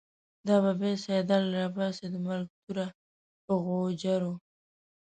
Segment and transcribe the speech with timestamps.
[0.47, 2.87] دا به بیا« سیدال» راباسی، د مرگ توره
[3.45, 4.33] په غوجرو